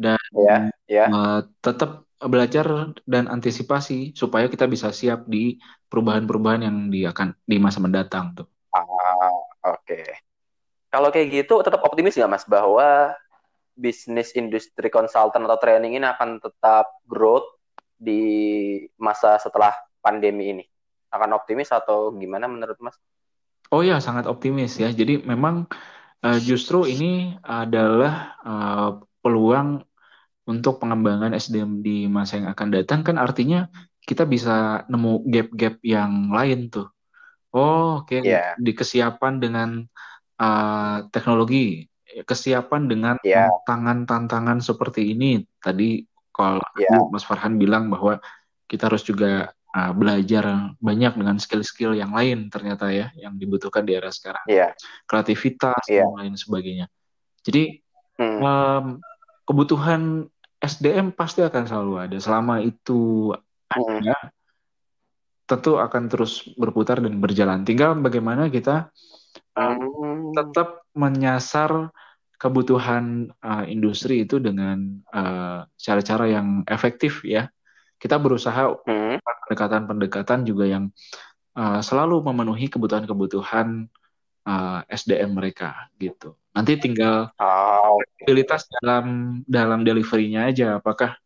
dan 0.00 0.20
yeah, 0.32 0.62
yeah. 0.88 1.08
Uh, 1.10 1.40
tetap 1.60 2.08
belajar 2.20 2.92
dan 3.08 3.24
antisipasi 3.32 4.12
supaya 4.12 4.44
kita 4.52 4.68
bisa 4.68 4.92
siap 4.92 5.24
di 5.24 5.56
perubahan-perubahan 5.88 6.68
yang 6.68 6.76
di 6.92 7.08
akan 7.08 7.32
di 7.48 7.56
masa 7.56 7.80
mendatang 7.80 8.36
tuh. 8.36 8.48
Ah, 8.76 8.84
oke. 9.72 9.80
Okay. 9.88 10.04
Kalau 10.92 11.08
kayak 11.08 11.28
gitu 11.32 11.64
tetap 11.64 11.80
optimis 11.80 12.18
nggak 12.18 12.28
Mas 12.28 12.44
bahwa 12.44 13.16
bisnis 13.72 14.36
industri 14.36 14.92
konsultan 14.92 15.48
atau 15.48 15.56
training 15.56 15.96
ini 15.96 16.04
akan 16.04 16.42
tetap 16.42 17.00
growth 17.08 17.46
di 17.96 18.20
masa 19.00 19.40
setelah 19.40 19.72
pandemi 20.04 20.52
ini? 20.52 20.64
Akan 21.08 21.32
optimis 21.32 21.72
atau 21.72 22.12
gimana 22.12 22.44
menurut 22.50 22.76
Mas? 22.84 23.00
Oh 23.70 23.82
ya, 23.86 24.02
sangat 24.02 24.26
optimis 24.26 24.78
ya. 24.82 24.90
Jadi 24.90 25.22
memang 25.22 25.70
uh, 26.26 26.38
justru 26.42 26.90
ini 26.90 27.38
adalah 27.42 28.34
uh, 28.42 28.90
peluang 29.22 29.86
untuk 30.50 30.82
pengembangan 30.82 31.30
SDM 31.36 31.78
di 31.84 32.10
masa 32.10 32.42
yang 32.42 32.50
akan 32.50 32.68
datang 32.74 33.06
kan 33.06 33.16
artinya 33.22 33.70
kita 34.02 34.26
bisa 34.26 34.82
nemu 34.90 35.22
gap-gap 35.30 35.78
yang 35.86 36.34
lain 36.34 36.66
tuh. 36.66 36.90
Oh, 37.54 38.02
oke. 38.02 38.10
Okay. 38.10 38.26
Yeah. 38.26 38.58
Di 38.58 38.74
kesiapan 38.74 39.38
dengan 39.38 39.86
uh, 40.42 41.06
teknologi 41.14 41.86
kesiapan 42.26 42.90
dengan 42.90 43.14
yeah. 43.22 43.46
tantangan-tantangan 43.66 44.58
seperti 44.58 45.14
ini. 45.14 45.46
Tadi 45.62 46.02
kalau 46.34 46.62
yeah. 46.74 47.06
Mas 47.10 47.22
Farhan 47.22 47.54
bilang 47.54 47.86
bahwa 47.86 48.18
kita 48.66 48.90
harus 48.90 49.06
juga 49.06 49.54
uh, 49.74 49.92
belajar 49.94 50.74
banyak 50.78 51.12
dengan 51.14 51.36
skill-skill 51.38 51.94
yang 51.94 52.10
lain 52.14 52.50
ternyata 52.50 52.90
ya 52.90 53.14
yang 53.18 53.38
dibutuhkan 53.38 53.86
di 53.86 53.94
era 53.96 54.10
sekarang. 54.10 54.42
Yeah. 54.50 54.74
Kreativitas 55.06 55.86
yeah. 55.86 56.06
dan 56.06 56.14
lain 56.16 56.34
sebagainya. 56.34 56.86
Jadi 57.46 57.80
hmm. 58.20 58.40
um, 58.42 58.84
kebutuhan 59.48 60.28
SDM 60.60 61.16
pasti 61.16 61.40
akan 61.40 61.64
selalu 61.64 61.94
ada. 61.96 62.16
Selama 62.20 62.60
itu 62.60 63.32
hmm. 63.72 64.04
ada, 64.04 64.16
tentu 65.48 65.80
akan 65.80 66.02
terus 66.06 66.46
berputar 66.54 67.00
dan 67.00 67.18
berjalan. 67.18 67.64
Tinggal 67.64 67.96
bagaimana 67.98 68.52
kita 68.52 68.92
hmm. 69.56 70.36
tetap 70.36 70.84
menyasar 70.94 71.90
kebutuhan 72.40 73.28
uh, 73.44 73.68
industri 73.68 74.24
itu 74.24 74.40
dengan 74.40 75.04
uh, 75.12 75.68
cara-cara 75.76 76.24
uh, 76.24 76.32
yang 76.40 76.48
efektif 76.68 77.20
ya. 77.26 77.52
Kita 78.00 78.16
berusaha 78.16 78.80
hmm. 78.88 79.20
pendekatan-pendekatan 79.20 80.48
juga 80.48 80.64
yang 80.64 80.88
uh, 81.54 81.84
selalu 81.84 82.24
memenuhi 82.24 82.72
kebutuhan-kebutuhan 82.72 83.84
uh, 84.48 84.80
SDM 84.88 85.36
mereka 85.36 85.92
gitu. 86.00 86.40
Nanti 86.56 86.80
tinggal 86.80 87.28
oh, 87.36 88.00
dalam 88.80 89.40
dalam 89.44 89.84
deliverynya 89.84 90.48
aja. 90.48 90.80
Apakah 90.80 91.20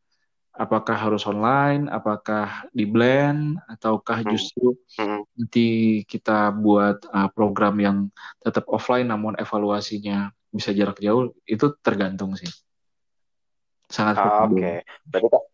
apakah 0.54 0.98
harus 0.98 1.22
online, 1.30 1.86
apakah 1.86 2.66
di 2.74 2.90
blend, 2.90 3.62
ataukah 3.70 4.26
hmm. 4.26 4.30
justru 4.34 4.74
hmm. 4.98 5.22
nanti 5.38 5.68
kita 6.10 6.50
buat 6.50 7.06
uh, 7.06 7.30
program 7.30 7.78
yang 7.78 7.96
tetap 8.42 8.66
offline 8.66 9.06
namun 9.06 9.38
evaluasinya 9.38 10.34
bisa 10.54 10.70
jarak 10.70 11.02
jauh 11.02 11.34
itu 11.50 11.74
tergantung 11.82 12.38
sih 12.38 12.46
sangat 13.90 14.22
ah, 14.22 14.46
oke 14.46 14.54
okay. 14.54 14.86
berarti 15.02 15.53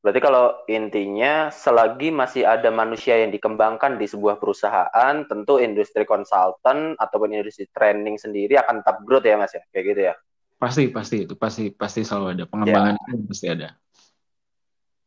berarti 0.00 0.20
kalau 0.24 0.64
intinya 0.64 1.52
selagi 1.52 2.08
masih 2.08 2.48
ada 2.48 2.72
manusia 2.72 3.20
yang 3.20 3.28
dikembangkan 3.28 4.00
di 4.00 4.08
sebuah 4.08 4.40
perusahaan 4.40 5.14
tentu 5.28 5.60
industri 5.60 6.08
konsultan 6.08 6.96
ataupun 6.96 7.36
industri 7.36 7.68
training 7.68 8.16
sendiri 8.16 8.56
akan 8.56 8.80
tetap 8.80 9.04
growth 9.04 9.28
ya 9.28 9.36
mas 9.36 9.52
ya? 9.52 9.62
Kayak 9.68 9.84
gitu 9.92 10.00
ya? 10.08 10.14
Pasti 10.56 10.88
pasti. 10.88 11.16
Itu 11.28 11.36
pasti 11.36 11.68
pasti 11.72 12.00
selalu 12.00 12.26
ada. 12.32 12.44
Pengembangan 12.48 12.96
ya. 12.96 13.12
itu 13.12 13.24
pasti 13.28 13.46
ada. 13.52 13.68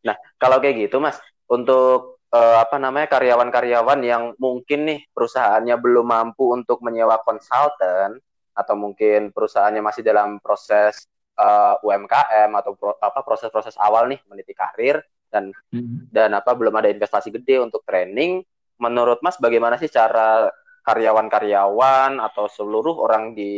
Nah 0.05 0.15
kalau 0.37 0.57
kayak 0.61 0.89
gitu 0.89 1.01
mas 1.01 1.17
untuk 1.49 2.21
uh, 2.33 2.57
apa 2.61 2.77
namanya 2.81 3.09
karyawan-karyawan 3.09 3.99
yang 4.01 4.23
mungkin 4.41 4.89
nih 4.89 4.99
perusahaannya 5.13 5.75
belum 5.77 6.05
mampu 6.05 6.53
untuk 6.53 6.81
menyewa 6.81 7.21
konsultan 7.21 8.17
atau 8.53 8.75
mungkin 8.77 9.33
perusahaannya 9.33 9.81
masih 9.81 10.05
dalam 10.05 10.37
proses 10.37 11.09
uh, 11.37 11.75
eh, 11.79 11.85
UMKM 11.85 12.51
atau 12.57 12.71
pro, 12.77 12.95
apa 12.97 13.19
proses-proses 13.25 13.77
awal 13.79 14.09
nih 14.09 14.19
meniti 14.29 14.53
karir 14.53 15.01
dan 15.29 15.49
hmm. 15.73 16.13
dan 16.13 16.33
apa 16.37 16.53
belum 16.53 16.73
ada 16.77 16.89
investasi 16.89 17.33
gede 17.33 17.61
untuk 17.61 17.81
training 17.85 18.45
menurut 18.77 19.21
Mas 19.25 19.37
bagaimana 19.41 19.77
sih 19.81 19.89
cara 19.89 20.49
karyawan-karyawan 20.83 22.19
atau 22.19 22.45
seluruh 22.51 22.99
orang 22.99 23.33
di 23.33 23.51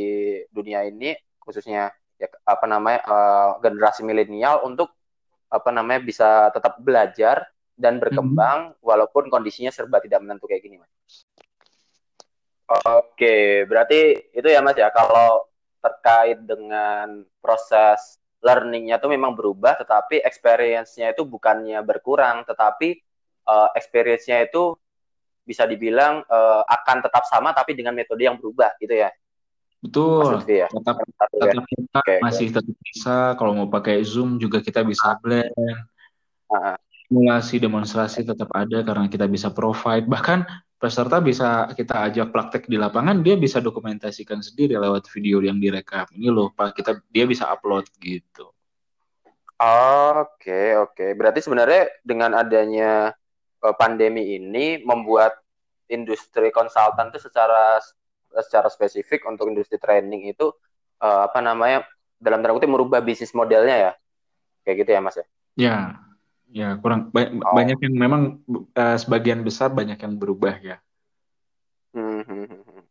dunia 0.53 0.85
ini 0.85 1.15
khususnya 1.41 1.89
ya 2.15 2.27
apa 2.47 2.65
namanya 2.69 2.99
uh, 3.03 3.49
generasi 3.59 4.05
milenial 4.05 4.63
untuk 4.63 4.93
apa 5.51 5.69
namanya 5.73 6.01
bisa 6.05 6.49
tetap 6.53 6.79
belajar 6.79 7.43
dan 7.75 7.99
berkembang 7.99 8.71
hmm. 8.71 8.79
walaupun 8.79 9.27
kondisinya 9.27 9.73
serba 9.73 9.99
tidak 9.99 10.23
menentu 10.23 10.47
kayak 10.47 10.63
gini 10.63 10.79
Mas 10.79 10.91
Oke, 12.65 13.61
berarti 13.69 14.33
itu 14.33 14.47
ya 14.49 14.57
Mas 14.65 14.73
ya 14.73 14.89
kalau 14.89 15.45
terkait 15.85 16.41
dengan 16.41 17.21
proses 17.37 18.17
learningnya 18.41 18.97
itu 18.97 19.09
memang 19.09 19.37
berubah, 19.37 19.77
tetapi 19.77 20.25
experience-nya 20.25 21.13
itu 21.13 21.21
bukannya 21.25 21.81
berkurang, 21.85 22.41
tetapi 22.45 22.97
uh, 23.45 23.69
experience-nya 23.77 24.45
itu 24.45 24.73
bisa 25.45 25.69
dibilang 25.69 26.25
uh, 26.25 26.65
akan 26.65 27.05
tetap 27.05 27.29
sama 27.29 27.53
tapi 27.53 27.77
dengan 27.77 27.93
metode 27.93 28.25
yang 28.25 28.37
berubah 28.41 28.73
gitu 28.81 28.97
ya. 28.97 29.13
Betul. 29.85 30.41
ya? 30.49 30.65
Tetap, 30.65 30.95
tetap 31.05 31.61
ya? 31.61 31.69
kita 31.69 31.99
okay, 32.01 32.17
masih 32.17 32.49
okay. 32.49 32.55
tetap 32.57 32.75
bisa 32.81 33.15
kalau 33.37 33.51
mau 33.53 33.69
pakai 33.69 34.01
Zoom 34.01 34.41
juga 34.41 34.57
kita 34.57 34.81
bisa 34.81 35.13
blend. 35.21 35.53
Uh 36.49 36.53
-huh. 36.53 36.77
Simulasi 37.05 37.61
demonstrasi 37.61 38.25
tetap 38.25 38.49
ada 38.57 38.81
karena 38.81 39.05
kita 39.05 39.29
bisa 39.29 39.53
provide 39.53 40.09
bahkan 40.09 40.41
peserta 40.75 41.23
bisa 41.23 41.71
kita 41.71 42.11
ajak 42.11 42.35
praktek 42.35 42.63
di 42.67 42.75
lapangan 42.75 43.23
dia 43.23 43.39
bisa 43.39 43.63
dokumentasikan 43.63 44.43
sendiri 44.43 44.75
lewat 44.75 45.07
video 45.09 45.39
yang 45.39 45.57
direkam. 45.57 46.05
Ini 46.11 46.27
loh 46.29 46.51
pak 46.51 46.75
kita 46.75 46.99
dia 47.09 47.23
bisa 47.23 47.47
upload 47.47 47.87
gitu. 48.03 48.51
Oke 50.19 50.75
oke. 50.75 51.15
Berarti 51.15 51.39
sebenarnya 51.39 51.87
dengan 52.03 52.35
adanya 52.35 53.15
uh, 53.63 53.75
pandemi 53.79 54.35
ini 54.35 54.83
membuat 54.83 55.39
industri 55.87 56.51
konsultan 56.51 57.09
itu 57.13 57.23
secara 57.23 57.79
secara 58.35 58.67
spesifik 58.67 59.23
untuk 59.31 59.47
industri 59.47 59.79
training 59.79 60.27
itu 60.27 60.51
uh, 60.99 61.23
apa 61.23 61.39
namanya 61.39 61.87
dalam 62.19 62.43
tanda 62.43 62.51
kutip 62.51 62.67
merubah 62.67 62.99
bisnis 62.99 63.31
modelnya 63.31 63.75
ya? 63.79 63.91
Kayak 64.67 64.75
gitu 64.83 64.89
ya 64.91 64.99
mas 64.99 65.15
ya? 65.15 65.25
Ya 65.55 65.77
ya 66.51 66.77
kurang 66.79 67.09
ba 67.09 67.25
oh. 67.29 67.53
banyak 67.53 67.77
yang 67.81 67.95
memang 67.95 68.21
uh, 68.75 68.97
sebagian 68.97 69.41
besar 69.41 69.71
banyak 69.71 69.97
yang 69.97 70.15
berubah 70.15 70.55
ya. 70.61 70.77
Hmm, 71.95 72.21
hmm, 72.27 72.45
hmm, 72.51 72.81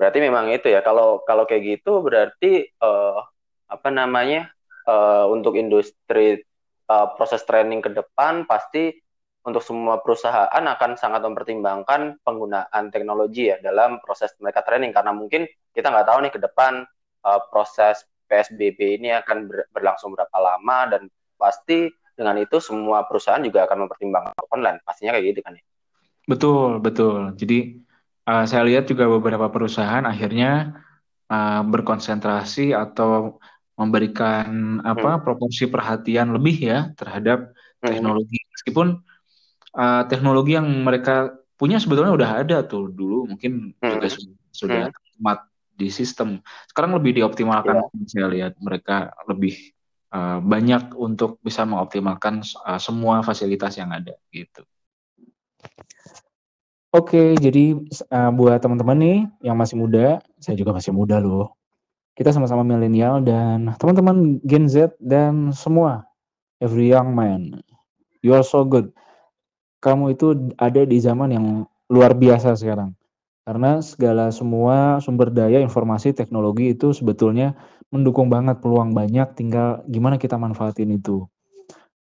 berarti 0.00 0.18
memang 0.20 0.48
itu 0.52 0.72
ya 0.72 0.80
kalau 0.80 1.20
kalau 1.28 1.44
kayak 1.44 1.80
gitu 1.80 2.00
berarti 2.00 2.72
uh, 2.80 3.20
apa 3.68 3.88
namanya 3.92 4.48
uh, 4.88 5.28
untuk 5.28 5.58
industri 5.60 6.40
uh, 6.88 7.06
proses 7.14 7.42
training 7.44 7.84
ke 7.84 7.90
depan 7.92 8.48
pasti 8.48 8.94
untuk 9.46 9.62
semua 9.62 10.02
perusahaan 10.02 10.50
akan 10.50 10.98
sangat 10.98 11.22
mempertimbangkan 11.22 12.18
penggunaan 12.26 12.90
teknologi 12.90 13.46
ya 13.54 13.62
dalam 13.62 14.02
proses 14.02 14.34
mereka 14.42 14.66
training. 14.66 14.90
Karena 14.90 15.14
mungkin 15.14 15.46
kita 15.70 15.86
nggak 15.86 16.06
tahu 16.10 16.18
nih 16.26 16.32
ke 16.34 16.40
depan 16.42 16.82
uh, 17.22 17.40
proses 17.54 18.02
PSBB 18.26 18.98
ini 18.98 19.14
akan 19.14 19.46
ber 19.46 19.70
berlangsung 19.70 20.18
berapa 20.18 20.34
lama 20.34 20.98
dan 20.98 21.02
pasti 21.38 21.86
dengan 22.16 22.40
itu 22.40 22.56
semua 22.58 23.04
perusahaan 23.04 23.44
juga 23.44 23.68
akan 23.68 23.86
mempertimbangkan 23.86 24.32
online 24.50 24.80
pastinya 24.82 25.12
kayak 25.14 25.36
gitu 25.36 25.40
kan 25.44 25.52
ya 25.54 25.64
betul 26.26 26.80
betul 26.80 27.36
jadi 27.36 27.78
uh, 28.26 28.44
saya 28.48 28.66
lihat 28.66 28.88
juga 28.88 29.06
beberapa 29.06 29.46
perusahaan 29.52 30.02
akhirnya 30.02 30.80
uh, 31.30 31.62
berkonsentrasi 31.62 32.72
atau 32.74 33.38
memberikan 33.76 34.80
apa 34.80 35.20
hmm. 35.20 35.22
proporsi 35.22 35.68
perhatian 35.68 36.32
lebih 36.32 36.56
ya 36.64 36.90
terhadap 36.96 37.52
hmm. 37.84 37.86
teknologi 37.86 38.40
hmm. 38.40 38.50
meskipun 38.56 38.86
uh, 39.76 40.02
teknologi 40.08 40.56
yang 40.56 40.66
mereka 40.82 41.36
punya 41.56 41.76
sebetulnya 41.76 42.16
udah 42.16 42.30
ada 42.40 42.64
tuh 42.64 42.88
dulu 42.88 43.28
mungkin 43.28 43.76
hmm. 43.76 43.92
juga 44.00 44.08
sudah 44.08 44.36
sudah 44.50 44.82
hmm. 44.88 45.36
di 45.76 45.88
sistem 45.92 46.40
sekarang 46.72 46.96
lebih 46.96 47.20
dioptimalkan 47.20 47.84
yeah. 47.84 48.08
saya 48.08 48.26
lihat 48.32 48.52
mereka 48.64 49.12
lebih 49.28 49.75
uh, 50.16 50.40
banyak 50.40 50.96
untuk 50.96 51.36
bisa 51.44 51.68
mengoptimalkan 51.68 52.40
uh, 52.64 52.80
semua 52.80 53.20
fasilitas 53.20 53.76
yang 53.76 53.92
ada 53.92 54.16
gitu. 54.32 54.64
Oke, 56.96 57.36
jadi 57.36 57.76
uh, 58.08 58.32
buat 58.32 58.56
teman-teman 58.56 58.96
nih 58.96 59.18
yang 59.44 59.60
masih 59.60 59.76
muda, 59.76 60.24
saya 60.40 60.56
juga 60.56 60.72
masih 60.72 60.96
muda 60.96 61.20
loh. 61.20 61.52
Kita 62.16 62.32
sama-sama 62.32 62.64
milenial 62.64 63.20
dan 63.20 63.76
teman-teman 63.76 64.40
Gen 64.40 64.64
Z 64.72 64.96
dan 64.96 65.52
semua 65.52 66.08
every 66.64 66.88
young 66.88 67.12
man. 67.12 67.60
You 68.24 68.32
are 68.32 68.40
so 68.40 68.64
good 68.64 68.96
kamu 69.86 70.18
itu 70.18 70.26
ada 70.58 70.82
di 70.82 70.98
zaman 70.98 71.30
yang 71.30 71.46
luar 71.86 72.18
biasa 72.18 72.58
sekarang. 72.58 72.98
Karena 73.46 73.78
segala 73.78 74.34
semua 74.34 74.98
sumber 74.98 75.30
daya 75.30 75.62
informasi 75.62 76.10
teknologi 76.10 76.74
itu 76.74 76.90
sebetulnya 76.90 77.54
mendukung 77.94 78.26
banget 78.26 78.58
peluang 78.58 78.92
banyak 78.92 79.32
tinggal 79.38 79.82
gimana 79.86 80.18
kita 80.18 80.34
manfaatin 80.36 80.90
itu. 80.94 81.26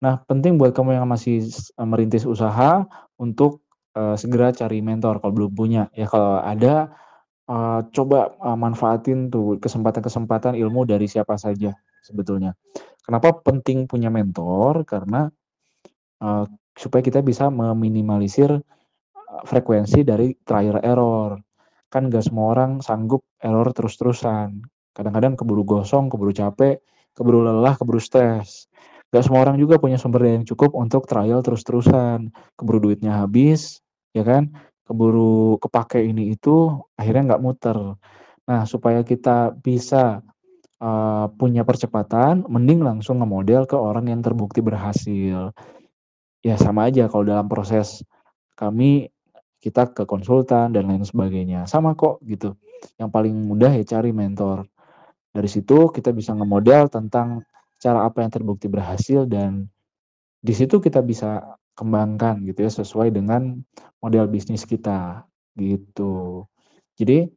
Nah, 0.03 0.21
penting 0.27 0.59
buat 0.59 0.75
kamu 0.75 0.97
yang 0.97 1.07
masih 1.07 1.45
merintis 1.81 2.27
usaha 2.27 2.83
untuk 3.15 3.63
uh, 3.95 4.13
segera 4.19 4.51
cari 4.51 4.83
mentor 4.83 5.23
kalau 5.23 5.33
belum 5.33 5.51
punya. 5.55 5.83
Ya 5.95 6.05
kalau 6.05 6.43
ada 6.43 6.93
uh, 7.47 7.81
coba 7.89 8.35
uh, 8.43 8.57
manfaatin 8.59 9.31
tuh 9.31 9.57
kesempatan-kesempatan 9.57 10.59
ilmu 10.59 10.83
dari 10.85 11.07
siapa 11.07 11.39
saja 11.39 11.73
sebetulnya. 12.03 12.53
Kenapa 13.01 13.33
penting 13.41 13.87
punya 13.87 14.11
mentor? 14.11 14.83
Karena 14.83 15.29
uh, 16.21 16.45
supaya 16.75 17.01
kita 17.01 17.23
bisa 17.23 17.47
meminimalisir 17.47 18.51
frekuensi 19.47 20.03
dari 20.03 20.35
trial 20.43 20.83
error. 20.83 21.39
Kan 21.87 22.11
gak 22.11 22.27
semua 22.27 22.51
orang 22.51 22.83
sanggup 22.83 23.23
error 23.39 23.71
terus-terusan. 23.71 24.74
Kadang-kadang 24.95 25.35
keburu 25.35 25.67
gosong, 25.67 26.07
keburu 26.07 26.31
capek, 26.31 26.79
keburu 27.11 27.43
lelah, 27.43 27.75
keburu 27.75 27.99
stres. 27.99 28.71
Gak 29.11 29.27
semua 29.27 29.43
orang 29.43 29.59
juga 29.59 29.75
punya 29.77 29.99
sumber 29.99 30.23
daya 30.23 30.39
yang 30.39 30.47
cukup 30.47 30.71
untuk 30.73 31.05
trial 31.05 31.43
terus-terusan. 31.43 32.31
Keburu 32.55 32.89
duitnya 32.89 33.19
habis, 33.19 33.83
ya 34.15 34.23
kan? 34.23 34.55
Keburu 34.87 35.59
kepake 35.59 35.99
ini 35.99 36.33
itu, 36.33 36.71
akhirnya 36.95 37.35
nggak 37.35 37.43
muter. 37.43 37.77
Nah, 38.47 38.63
supaya 38.63 39.03
kita 39.03 39.51
bisa 39.59 40.23
uh, 40.79 41.27
punya 41.35 41.67
percepatan, 41.67 42.47
mending 42.47 42.79
langsung 42.79 43.19
nge-model 43.19 43.67
ke 43.67 43.75
orang 43.75 44.07
yang 44.07 44.23
terbukti 44.23 44.63
berhasil 44.63 45.51
ya 46.45 46.61
sama 46.61 46.93
aja 46.93 47.09
kalau 47.09 47.25
dalam 47.25 47.49
proses 47.49 48.05
kami 48.53 49.09
kita 49.57 49.89
ke 49.89 50.05
konsultan 50.05 50.69
dan 50.69 50.85
lain 50.85 51.01
sebagainya 51.01 51.65
sama 51.65 51.97
kok 51.97 52.21
gitu 52.21 52.53
yang 53.01 53.09
paling 53.09 53.33
mudah 53.33 53.73
ya 53.73 53.81
cari 53.81 54.13
mentor 54.13 54.69
dari 55.35 55.51
situ 55.51 55.91
kita 55.91 56.15
bisa 56.15 56.31
ngemodel 56.31 56.87
tentang 56.87 57.43
cara 57.75 58.07
apa 58.07 58.23
yang 58.23 58.31
terbukti 58.31 58.71
berhasil 58.71 59.27
dan 59.27 59.67
di 60.39 60.53
situ 60.55 60.79
kita 60.79 61.03
bisa 61.03 61.43
kembangkan 61.75 62.39
gitu 62.47 62.63
ya 62.63 62.71
sesuai 62.71 63.11
dengan 63.11 63.59
model 63.99 64.31
bisnis 64.31 64.63
kita 64.63 65.27
gitu 65.59 66.47
jadi 66.95 67.27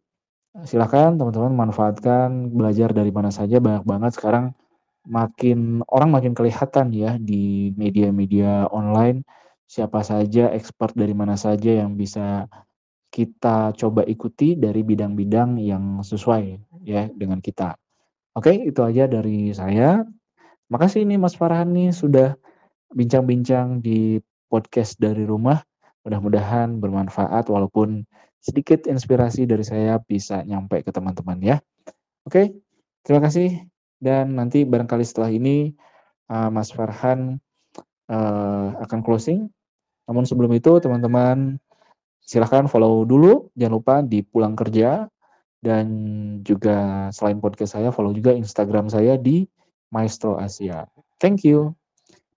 silakan 0.62 1.18
teman-teman 1.18 1.68
manfaatkan 1.68 2.54
belajar 2.54 2.94
dari 2.94 3.10
mana 3.10 3.34
saja 3.34 3.58
banyak 3.58 3.82
banget 3.82 4.14
sekarang 4.14 4.54
makin 5.02 5.82
orang 5.90 6.14
makin 6.14 6.32
kelihatan 6.38 6.94
ya 6.94 7.18
di 7.18 7.74
media-media 7.74 8.70
online 8.70 9.26
siapa 9.66 10.06
saja 10.06 10.54
expert 10.54 10.94
dari 10.94 11.12
mana 11.12 11.34
saja 11.34 11.82
yang 11.82 11.98
bisa 11.98 12.46
kita 13.08 13.72
coba 13.74 14.04
ikuti 14.04 14.54
dari 14.54 14.84
bidang-bidang 14.84 15.56
yang 15.60 16.04
sesuai 16.04 16.44
ya 16.84 17.08
dengan 17.12 17.40
kita. 17.40 17.76
Oke, 18.38 18.54
itu 18.54 18.86
aja 18.86 19.10
dari 19.10 19.50
saya. 19.50 20.06
Makasih 20.70 21.02
nih 21.02 21.18
Mas 21.18 21.34
Farhan 21.34 21.74
nih 21.74 21.90
sudah 21.90 22.38
bincang-bincang 22.94 23.82
di 23.82 24.22
podcast 24.46 24.94
dari 25.02 25.26
rumah. 25.26 25.58
Mudah-mudahan 26.06 26.78
bermanfaat 26.78 27.50
walaupun 27.50 28.06
sedikit 28.38 28.86
inspirasi 28.86 29.42
dari 29.42 29.66
saya 29.66 29.98
bisa 29.98 30.46
nyampe 30.46 30.86
ke 30.86 30.94
teman-teman 30.94 31.34
ya. 31.42 31.56
Oke, 32.30 32.54
terima 33.02 33.26
kasih. 33.26 33.58
Dan 33.98 34.38
nanti 34.38 34.62
barangkali 34.62 35.02
setelah 35.02 35.34
ini 35.34 35.74
uh, 36.30 36.46
Mas 36.46 36.70
Farhan 36.70 37.42
uh, 38.06 38.70
akan 38.86 39.02
closing. 39.02 39.50
Namun 40.06 40.22
sebelum 40.30 40.54
itu 40.54 40.78
teman-teman 40.78 41.58
silahkan 42.22 42.70
follow 42.70 43.02
dulu, 43.02 43.50
jangan 43.58 43.74
lupa 43.74 43.94
di 43.98 44.22
pulang 44.22 44.54
kerja 44.54 45.10
dan 45.58 45.86
juga 46.46 47.10
selain 47.10 47.42
podcast 47.42 47.74
saya 47.74 47.90
follow 47.90 48.14
juga 48.14 48.30
Instagram 48.30 48.86
saya 48.86 49.18
di 49.18 49.42
Maestro 49.90 50.38
Asia. 50.38 50.86
Thank 51.18 51.42
you 51.42 51.74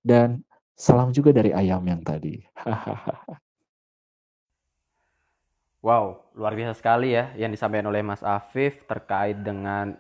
dan 0.02 0.42
salam 0.74 1.14
juga 1.14 1.30
dari 1.30 1.54
ayam 1.54 1.86
yang 1.86 2.02
tadi. 2.02 2.42
wow, 5.86 6.18
luar 6.34 6.58
biasa 6.58 6.82
sekali 6.82 7.14
ya 7.14 7.30
yang 7.38 7.54
disampaikan 7.54 7.94
oleh 7.94 8.02
Mas 8.02 8.26
Afif 8.26 8.90
terkait 8.90 9.38
dengan 9.46 9.94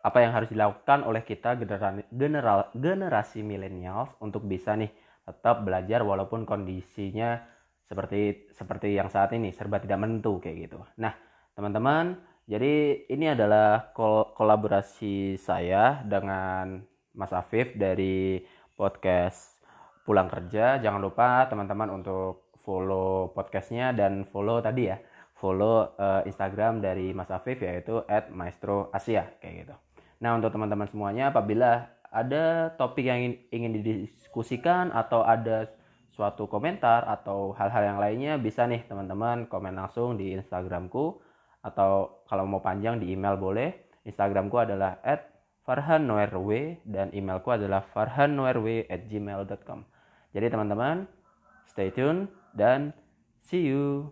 apa 0.00 0.18
yang 0.24 0.32
harus 0.32 0.48
dilakukan 0.48 1.04
oleh 1.04 1.20
kita 1.24 1.60
generasi 1.60 2.08
general, 2.12 2.72
generasi 2.72 3.44
milenial 3.44 4.16
untuk 4.20 4.48
bisa 4.48 4.72
nih 4.76 4.88
tetap 5.24 5.60
belajar 5.60 6.00
walaupun 6.00 6.48
kondisinya 6.48 7.36
seperti 7.84 8.48
seperti 8.54 8.96
yang 8.96 9.12
saat 9.12 9.36
ini 9.36 9.52
serba 9.52 9.76
tidak 9.76 10.00
menentu 10.00 10.40
kayak 10.40 10.70
gitu. 10.70 10.80
Nah, 10.96 11.12
teman-teman, 11.52 12.16
jadi 12.50 13.06
ini 13.06 13.30
adalah 13.30 13.94
kol 13.94 14.34
kolaborasi 14.34 15.38
saya 15.38 16.02
dengan 16.02 16.82
Mas 17.14 17.30
Afif 17.30 17.78
dari 17.78 18.42
podcast 18.74 19.54
Pulang 20.02 20.26
Kerja. 20.26 20.82
Jangan 20.82 20.98
lupa 20.98 21.46
teman-teman 21.46 21.94
untuk 21.94 22.50
follow 22.66 23.30
podcastnya 23.38 23.94
dan 23.94 24.26
follow 24.26 24.58
tadi 24.58 24.90
ya, 24.90 24.98
follow 25.38 25.94
uh, 25.94 26.26
Instagram 26.26 26.82
dari 26.82 27.14
Mas 27.14 27.30
Afif 27.30 27.62
yaitu 27.62 28.02
@maestroasia 28.34 29.30
kayak 29.38 29.54
gitu. 29.62 29.74
Nah, 30.18 30.34
untuk 30.34 30.50
teman-teman 30.50 30.90
semuanya, 30.90 31.30
apabila 31.30 31.86
ada 32.10 32.74
topik 32.74 33.06
yang 33.06 33.30
ingin, 33.54 33.78
didiskusikan 33.78 34.90
atau 34.90 35.22
ada 35.22 35.70
suatu 36.10 36.50
komentar 36.50 37.06
atau 37.06 37.54
hal-hal 37.54 37.94
yang 37.94 37.98
lainnya, 38.02 38.42
bisa 38.42 38.66
nih 38.66 38.82
teman-teman 38.90 39.46
komen 39.46 39.78
langsung 39.78 40.18
di 40.18 40.34
Instagramku 40.34 41.29
atau 41.60 42.22
kalau 42.28 42.44
mau 42.48 42.60
panjang 42.60 43.00
di 43.00 43.12
email 43.12 43.36
boleh. 43.36 43.72
Instagramku 44.04 44.56
adalah 44.56 44.96
at 45.04 45.28
dan 46.88 47.12
emailku 47.14 47.52
adalah 47.52 47.84
farhannoerw. 47.94 48.90
Jadi 50.30 50.46
teman-teman, 50.46 51.06
stay 51.68 51.92
tune 51.92 52.26
dan 52.56 52.90
see 53.44 53.70
you. 53.70 54.10